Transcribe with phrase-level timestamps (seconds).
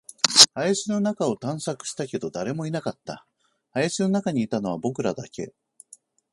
[0.55, 3.27] 林の中を探索したけど、誰もいなかった。
[3.69, 5.53] 林の中にいたのは僕らだけ。